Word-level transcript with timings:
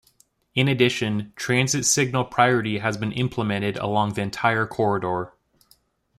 In 0.55 0.67
addition, 0.67 1.31
transit 1.35 1.85
signal 1.85 2.25
priority 2.25 2.79
has 2.79 2.97
been 2.97 3.11
implemented 3.11 3.77
along 3.77 4.15
the 4.15 4.23
entire 4.23 4.65
corridor. 4.65 5.35